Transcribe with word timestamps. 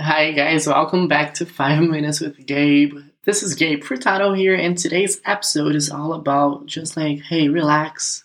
Hi, 0.00 0.30
guys, 0.30 0.68
welcome 0.68 1.08
back 1.08 1.34
to 1.34 1.46
5 1.46 1.82
Minutes 1.82 2.20
with 2.20 2.46
Gabe. 2.46 2.98
This 3.24 3.42
is 3.42 3.56
Gabe 3.56 3.82
Furtado 3.82 4.36
here, 4.36 4.54
and 4.54 4.78
today's 4.78 5.20
episode 5.24 5.74
is 5.74 5.90
all 5.90 6.12
about 6.12 6.66
just 6.66 6.96
like, 6.96 7.22
hey, 7.22 7.48
relax. 7.48 8.24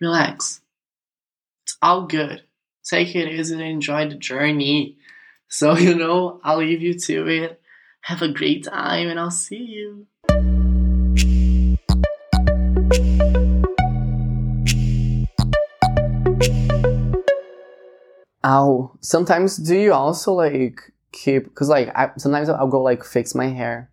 Relax. 0.00 0.62
It's 1.64 1.76
all 1.82 2.06
good. 2.06 2.42
Take 2.86 3.14
it 3.14 3.28
easy 3.28 3.52
and 3.52 3.62
enjoy 3.62 4.08
the 4.08 4.14
journey. 4.14 4.96
So, 5.48 5.76
you 5.76 5.94
know, 5.94 6.40
I'll 6.42 6.56
leave 6.56 6.80
you 6.80 6.98
to 7.00 7.28
it. 7.28 7.60
Have 8.00 8.22
a 8.22 8.32
great 8.32 8.64
time, 8.64 9.08
and 9.08 9.20
I'll 9.20 9.30
see 9.30 9.62
you. 9.62 10.06
Oh, 18.48 18.96
sometimes 19.00 19.56
do 19.56 19.76
you 19.76 19.92
also 19.92 20.32
like 20.32 20.92
keep? 21.10 21.42
Because 21.46 21.68
like 21.68 21.88
I, 21.96 22.12
sometimes 22.16 22.48
I'll 22.48 22.68
go 22.68 22.80
like 22.80 23.02
fix 23.02 23.34
my 23.34 23.48
hair, 23.48 23.90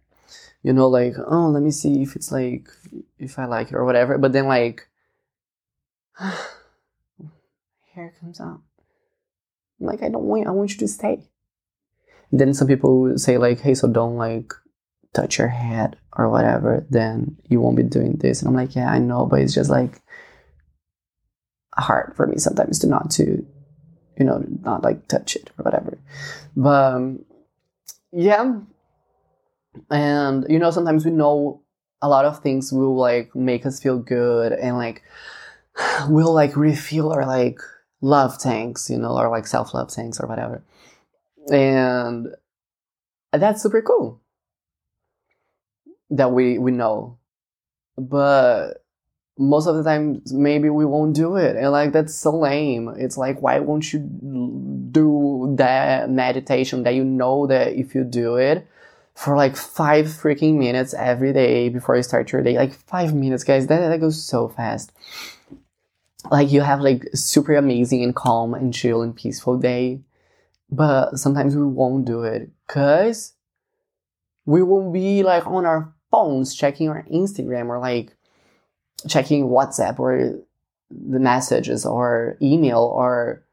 you 0.62 0.72
know, 0.72 0.88
like 0.88 1.16
oh 1.26 1.48
let 1.48 1.64
me 1.64 1.72
see 1.72 2.04
if 2.04 2.16
it's 2.16 2.32
like 2.32 2.70
if 3.18 3.40
I 3.40 3.46
like 3.46 3.70
it 3.70 3.74
or 3.74 3.84
whatever. 3.84 4.20
But 4.20 4.32
then 4.32 4.46
like 4.46 4.88
hair 6.20 8.14
comes 8.20 8.40
out. 8.40 8.62
I'm 9.82 9.88
like 9.88 10.04
I 10.04 10.10
don't 10.10 10.26
want 10.26 10.46
I 10.46 10.52
want 10.52 10.70
you 10.70 10.78
to 10.78 10.88
stay. 10.88 11.24
Then 12.32 12.54
some 12.54 12.68
people 12.68 13.18
say 13.18 13.40
like 13.40 13.60
hey 13.60 13.74
so 13.74 13.88
don't 13.88 14.18
like 14.18 14.54
touch 15.16 15.40
your 15.40 15.48
head 15.48 15.98
or 16.16 16.30
whatever. 16.30 16.86
Then 16.92 17.38
you 17.50 17.60
won't 17.60 17.78
be 17.78 17.82
doing 17.82 18.18
this. 18.18 18.44
And 18.44 18.50
I'm 18.50 18.56
like 18.56 18.76
yeah 18.76 18.92
I 18.92 19.00
know, 19.00 19.26
but 19.26 19.40
it's 19.40 19.56
just 19.56 19.72
like 19.72 20.00
hard 21.76 22.14
for 22.16 22.28
me 22.28 22.38
sometimes 22.38 22.78
to 22.78 22.88
not 22.88 23.10
to 23.10 23.44
you 24.18 24.26
know, 24.26 24.44
not 24.62 24.84
like 24.84 25.08
touch 25.08 25.36
it 25.36 25.50
or 25.58 25.64
whatever. 25.64 25.98
But 26.56 26.94
um, 26.94 27.26
yeah, 28.12 28.60
and 29.90 30.46
you 30.50 30.60
know, 30.60 30.72
sometimes 30.72 31.06
we 31.06 31.12
know 31.12 31.62
a 32.02 32.10
lot 32.10 32.26
of 32.26 32.40
things 32.40 32.72
will 32.72 32.96
like 32.96 33.36
make 33.36 33.66
us 33.66 33.82
feel 33.82 33.98
good 33.98 34.52
and 34.52 34.78
like 34.78 35.02
we'll 36.08 36.34
like 36.34 36.56
refill 36.56 37.12
our 37.12 37.26
like 37.26 37.60
love 38.02 38.38
tanks, 38.38 38.90
you 38.90 38.98
know, 38.98 39.18
or 39.18 39.30
like 39.30 39.48
self 39.48 39.74
love 39.74 39.90
tanks 39.90 40.20
or 40.20 40.28
whatever. 40.28 40.64
And 41.52 42.28
that's 43.32 43.62
super 43.62 43.82
cool 43.82 44.22
that 46.12 46.32
we 46.32 46.58
we 46.58 46.72
know. 46.72 47.18
But 47.98 48.83
most 49.38 49.68
of 49.68 49.76
the 49.76 49.84
time 49.84 50.22
maybe 50.32 50.70
we 50.70 50.86
won't 50.86 51.16
do 51.16 51.36
it. 51.36 51.56
And 51.56 51.72
like 51.72 51.92
that's 51.92 52.16
so 52.16 52.38
lame. 52.38 52.94
It's 52.98 53.18
like 53.18 53.42
why 53.42 53.60
won't 53.60 53.92
you 53.92 54.00
do 54.92 55.56
that 55.58 56.10
meditation 56.10 56.84
that 56.84 56.96
you 56.96 57.04
know 57.04 57.48
that 57.48 57.74
if 57.74 57.96
you 57.96 58.04
do 58.04 58.36
it 58.36 58.68
for 59.16 59.36
like 59.36 59.56
five 59.56 60.06
freaking 60.06 60.58
minutes 60.58 60.94
every 60.94 61.34
day 61.34 61.70
before 61.70 61.96
you 61.96 62.04
start 62.04 62.32
your 62.32 62.44
day? 62.44 62.58
Like 62.58 62.74
five 62.74 63.14
minutes 63.14 63.44
guys 63.44 63.68
that, 63.68 63.88
that 63.88 64.00
goes 64.00 64.24
so 64.24 64.48
fast. 64.50 64.92
Like 66.32 66.52
you 66.52 66.62
have 66.62 66.82
like 66.82 67.06
super 67.14 67.54
amazing 67.56 68.04
and 68.04 68.16
calm 68.16 68.54
and 68.54 68.74
chill 68.74 69.02
and 69.02 69.16
peaceful 69.16 69.58
day 69.58 70.02
but 70.74 71.18
sometimes 71.18 71.56
we 71.56 71.66
won't 71.66 72.06
do 72.06 72.24
it 72.24 72.50
because 72.68 73.34
we 74.46 74.64
won't 74.64 74.92
be 74.92 75.24
like 75.24 75.46
on 75.46 75.66
our 75.66 75.94
phones 76.10 76.56
checking 76.56 76.90
our 76.90 77.04
instagram 77.12 77.68
or 77.68 77.80
like 77.80 78.16
checking 79.08 79.48
WhatsApp 79.48 80.00
or 80.00 80.40
the 80.90 81.20
messages 81.20 81.86
or 81.86 82.38
email 82.42 82.80
or 82.80 83.44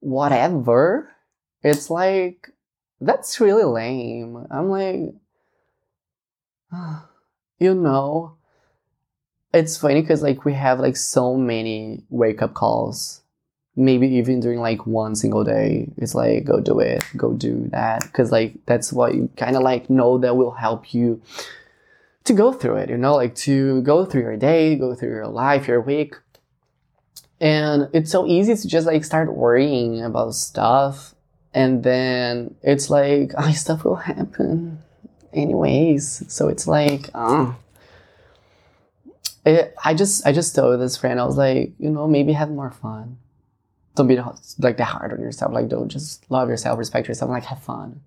whatever, 0.00 1.10
it's 1.62 1.90
like 1.90 2.50
that's 3.00 3.40
really 3.40 3.64
lame. 3.64 4.46
I'm 4.50 4.68
like, 4.68 5.14
you 7.58 7.74
know, 7.74 8.36
it's 9.52 9.76
funny 9.76 10.00
because 10.00 10.22
like 10.22 10.44
we 10.44 10.52
have 10.54 10.80
like 10.80 10.96
so 10.96 11.36
many 11.36 12.02
wake 12.10 12.42
up 12.42 12.54
calls. 12.54 13.22
Maybe 13.76 14.06
even 14.06 14.38
during 14.38 14.60
like 14.60 14.86
one 14.86 15.16
single 15.16 15.42
day, 15.42 15.88
it's 15.96 16.14
like 16.14 16.44
go 16.44 16.60
do 16.60 16.78
it, 16.78 17.02
go 17.16 17.32
do 17.32 17.68
that, 17.72 18.02
because 18.02 18.30
like 18.30 18.54
that's 18.66 18.92
what 18.92 19.16
you 19.16 19.28
kind 19.36 19.56
of 19.56 19.62
like 19.62 19.90
know 19.90 20.18
that 20.18 20.36
will 20.36 20.52
help 20.52 20.94
you 20.94 21.20
to 22.24 22.32
go 22.32 22.52
through 22.52 22.76
it, 22.76 22.90
you 22.90 22.96
know, 22.96 23.14
like 23.14 23.34
to 23.34 23.82
go 23.82 24.04
through 24.04 24.22
your 24.22 24.36
day, 24.36 24.76
go 24.76 24.94
through 24.94 25.10
your 25.10 25.26
life, 25.26 25.68
your 25.68 25.80
week. 25.80 26.14
And 27.40 27.88
it's 27.92 28.10
so 28.10 28.26
easy 28.26 28.54
to 28.54 28.68
just 28.68 28.86
like 28.86 29.04
start 29.04 29.34
worrying 29.34 30.02
about 30.02 30.34
stuff. 30.34 31.14
And 31.52 31.84
then 31.84 32.56
it's 32.62 32.88
like, 32.88 33.32
oh, 33.38 33.50
stuff 33.52 33.84
will 33.84 33.96
happen 33.96 34.82
anyways. 35.32 36.24
So 36.32 36.48
it's 36.48 36.66
like, 36.66 37.10
oh. 37.14 37.56
It, 39.46 39.74
I 39.84 39.92
just, 39.92 40.26
I 40.26 40.32
just 40.32 40.54
told 40.54 40.80
this 40.80 40.96
friend, 40.96 41.20
I 41.20 41.26
was 41.26 41.36
like, 41.36 41.74
you 41.78 41.90
know, 41.90 42.08
maybe 42.08 42.32
have 42.32 42.50
more 42.50 42.70
fun. 42.70 43.18
Don't 43.94 44.08
be 44.08 44.18
like 44.58 44.78
that 44.78 44.84
hard 44.84 45.12
on 45.12 45.20
yourself. 45.20 45.52
Like, 45.52 45.68
don't 45.68 45.90
just 45.90 46.28
love 46.30 46.48
yourself, 46.48 46.78
respect 46.78 47.06
yourself, 47.06 47.30
like 47.30 47.44
have 47.44 47.62
fun. 47.62 48.00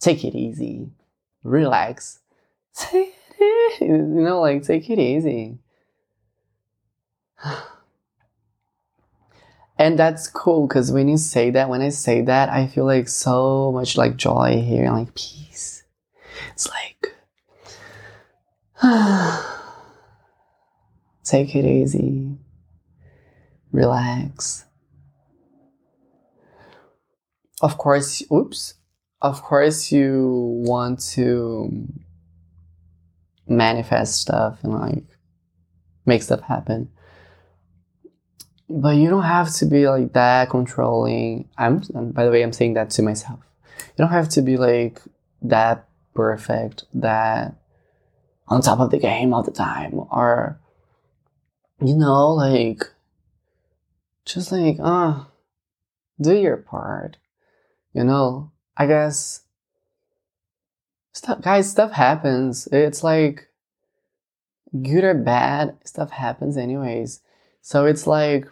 Take 0.00 0.24
it 0.24 0.34
easy. 0.34 0.88
Relax. 1.44 2.20
you 3.80 3.98
know, 3.98 4.40
like 4.40 4.62
take 4.62 4.88
it 4.90 4.98
easy. 4.98 5.58
and 9.78 9.98
that's 9.98 10.28
cool 10.28 10.66
because 10.66 10.90
when 10.92 11.08
you 11.08 11.16
say 11.16 11.50
that, 11.50 11.68
when 11.68 11.82
I 11.82 11.90
say 11.90 12.22
that, 12.22 12.48
I 12.48 12.66
feel 12.66 12.84
like 12.84 13.08
so 13.08 13.72
much 13.72 13.96
like 13.96 14.16
joy 14.16 14.62
here 14.66 14.84
and 14.84 14.94
like 14.94 15.14
peace. 15.14 15.84
It's 16.52 16.68
like, 16.68 17.14
take 21.24 21.54
it 21.54 21.64
easy, 21.64 22.36
relax. 23.72 24.64
Of 27.62 27.78
course, 27.78 28.22
oops. 28.30 28.74
Of 29.22 29.42
course, 29.42 29.90
you 29.90 30.62
want 30.66 31.00
to 31.14 31.88
manifest 33.48 34.20
stuff 34.20 34.58
and 34.62 34.74
like 34.74 35.04
make 36.04 36.22
stuff 36.22 36.40
happen. 36.40 36.90
But 38.68 38.96
you 38.96 39.08
don't 39.08 39.22
have 39.22 39.52
to 39.56 39.66
be 39.66 39.88
like 39.88 40.12
that 40.14 40.50
controlling. 40.50 41.48
I'm 41.56 41.78
by 42.12 42.24
the 42.24 42.30
way, 42.30 42.42
I'm 42.42 42.52
saying 42.52 42.74
that 42.74 42.90
to 42.90 43.02
myself. 43.02 43.40
You 43.78 44.04
don't 44.04 44.10
have 44.10 44.28
to 44.30 44.42
be 44.42 44.56
like 44.56 45.00
that 45.42 45.88
perfect, 46.14 46.84
that 46.94 47.54
on 48.48 48.62
top 48.62 48.80
of 48.80 48.90
the 48.90 48.98
game 48.98 49.32
all 49.32 49.42
the 49.42 49.52
time, 49.52 49.94
or 49.94 50.58
you 51.80 51.94
know, 51.94 52.32
like 52.32 52.90
just 54.24 54.50
like 54.50 54.78
ah, 54.80 55.20
uh, 55.20 55.24
do 56.20 56.34
your 56.34 56.56
part. 56.56 57.18
You 57.92 58.04
know, 58.04 58.50
I 58.76 58.86
guess 58.86 59.42
stuff 61.16 61.40
guys 61.40 61.70
stuff 61.70 61.92
happens. 61.92 62.68
It's 62.70 63.02
like 63.02 63.48
good 64.82 65.02
or 65.02 65.14
bad 65.14 65.76
stuff 65.84 66.10
happens 66.10 66.56
anyways. 66.56 67.20
So 67.62 67.86
it's 67.86 68.06
like 68.06 68.46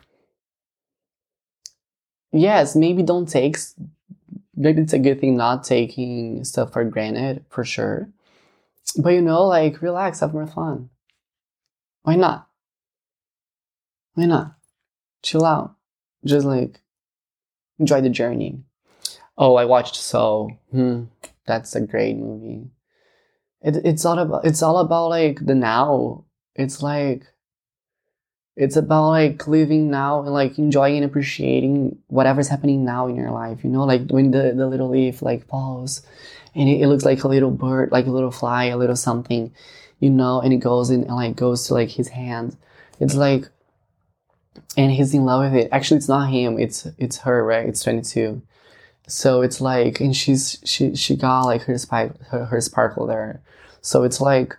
yes 2.32 2.74
maybe 2.74 3.02
don't 3.02 3.28
take 3.28 3.58
maybe 4.56 4.82
it's 4.82 4.94
a 4.94 4.98
good 4.98 5.20
thing 5.20 5.36
not 5.36 5.62
taking 5.62 6.42
stuff 6.44 6.72
for 6.72 6.84
granted 6.84 7.44
for 7.50 7.64
sure. 7.64 8.08
But 8.96 9.10
you 9.10 9.20
know 9.20 9.44
like 9.44 9.82
relax 9.82 10.20
have 10.20 10.32
more 10.32 10.46
fun. 10.46 10.88
Why 12.02 12.16
not? 12.16 12.48
Why 14.14 14.24
not? 14.24 14.54
Chill 15.22 15.44
out. 15.44 15.74
Just 16.24 16.46
like 16.46 16.80
enjoy 17.78 18.00
the 18.00 18.08
journey. 18.08 18.62
Oh 19.36 19.56
i 19.56 19.66
watched 19.66 19.96
so 19.96 20.48
hmm 20.70 21.04
that's 21.46 21.74
a 21.74 21.80
great 21.80 22.16
movie. 22.16 22.70
It, 23.60 23.76
it's 23.84 24.04
all 24.04 24.18
about 24.18 24.44
it's 24.44 24.62
all 24.62 24.78
about 24.78 25.08
like 25.08 25.44
the 25.44 25.54
now. 25.54 26.24
It's 26.54 26.82
like 26.82 27.26
it's 28.56 28.76
about 28.76 29.08
like 29.08 29.48
living 29.48 29.90
now 29.90 30.20
and 30.20 30.32
like 30.32 30.58
enjoying 30.58 30.96
and 30.96 31.04
appreciating 31.04 31.98
whatever's 32.06 32.48
happening 32.48 32.84
now 32.84 33.08
in 33.08 33.16
your 33.16 33.30
life. 33.30 33.64
You 33.64 33.70
know, 33.70 33.84
like 33.84 34.08
when 34.10 34.30
the, 34.30 34.52
the 34.54 34.66
little 34.66 34.90
leaf 34.90 35.22
like 35.22 35.46
falls 35.48 36.02
and 36.54 36.68
it, 36.68 36.82
it 36.82 36.88
looks 36.88 37.04
like 37.04 37.24
a 37.24 37.28
little 37.28 37.50
bird, 37.50 37.90
like 37.90 38.06
a 38.06 38.10
little 38.10 38.30
fly, 38.30 38.66
a 38.66 38.76
little 38.76 38.96
something, 38.96 39.52
you 39.98 40.10
know, 40.10 40.40
and 40.40 40.52
it 40.52 40.58
goes 40.58 40.90
in 40.90 41.02
and 41.02 41.16
like 41.16 41.34
goes 41.34 41.66
to 41.66 41.74
like 41.74 41.90
his 41.90 42.08
hand. 42.08 42.56
It's 43.00 43.14
like 43.14 43.48
and 44.76 44.92
he's 44.92 45.14
in 45.14 45.24
love 45.24 45.52
with 45.52 45.64
it. 45.64 45.68
Actually 45.72 45.96
it's 45.96 46.08
not 46.08 46.30
him, 46.30 46.58
it's 46.58 46.86
it's 46.98 47.18
her, 47.18 47.44
right? 47.44 47.66
It's 47.66 47.82
twenty 47.82 48.02
two 48.02 48.42
so 49.06 49.42
it's 49.42 49.60
like 49.60 50.00
and 50.00 50.16
she's 50.16 50.58
she 50.64 50.94
she 50.94 51.16
got 51.16 51.42
like 51.42 51.62
her 51.62 51.78
spike 51.78 52.20
her, 52.28 52.46
her 52.46 52.60
sparkle 52.60 53.06
there. 53.06 53.42
So 53.80 54.02
it's 54.02 54.20
like 54.20 54.56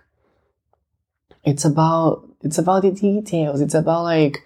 it's 1.44 1.64
about 1.64 2.28
it's 2.42 2.58
about 2.58 2.82
the 2.82 2.92
details. 2.92 3.60
It's 3.60 3.74
about 3.74 4.04
like 4.04 4.42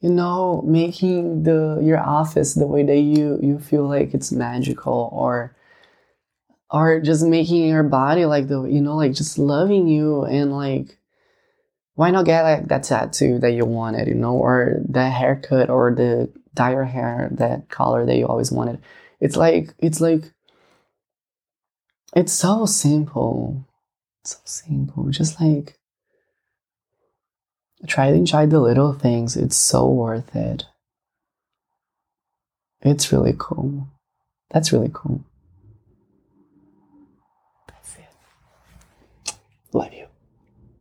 you 0.00 0.10
know, 0.10 0.62
making 0.62 1.42
the 1.42 1.80
your 1.82 1.98
office 1.98 2.54
the 2.54 2.66
way 2.66 2.82
that 2.84 2.98
you 2.98 3.38
you 3.42 3.58
feel 3.58 3.88
like 3.88 4.14
it's 4.14 4.30
magical 4.32 5.10
or 5.12 5.56
or 6.70 7.00
just 7.00 7.24
making 7.24 7.68
your 7.68 7.82
body 7.82 8.24
like 8.26 8.48
the 8.48 8.62
you 8.64 8.80
know 8.80 8.96
like 8.96 9.12
just 9.12 9.38
loving 9.38 9.88
you 9.88 10.24
and 10.24 10.52
like 10.52 10.98
why 11.94 12.10
not 12.10 12.26
get 12.26 12.42
like 12.42 12.68
that 12.68 12.82
tattoo 12.82 13.38
that 13.38 13.52
you 13.52 13.64
wanted 13.64 14.06
you 14.06 14.14
know 14.14 14.34
or 14.34 14.80
the 14.86 15.08
haircut 15.08 15.70
or 15.70 15.94
the 15.94 16.30
dye 16.54 16.72
your 16.72 16.84
hair 16.84 17.28
that 17.32 17.68
color 17.70 18.04
that 18.04 18.16
you 18.16 18.26
always 18.26 18.52
wanted 18.52 18.78
it's 19.20 19.36
like 19.36 19.74
it's 19.78 20.00
like 20.00 20.32
it's 22.14 22.32
so 22.32 22.66
simple. 22.66 23.64
So 24.24 24.38
simple. 24.44 25.08
Just 25.10 25.40
like 25.40 25.78
try 27.86 28.10
to 28.10 28.16
enjoy 28.16 28.46
the 28.46 28.60
little 28.60 28.92
things. 28.92 29.36
It's 29.36 29.56
so 29.56 29.88
worth 29.88 30.34
it. 30.34 30.64
It's 32.82 33.12
really 33.12 33.34
cool. 33.36 33.88
That's 34.50 34.72
really 34.72 34.90
cool 34.92 35.24